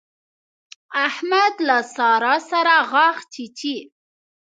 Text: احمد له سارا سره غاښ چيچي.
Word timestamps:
احمد 1.07 1.53
له 1.67 1.77
سارا 1.95 2.35
سره 2.51 2.75
غاښ 2.91 3.17
چيچي. 3.33 3.75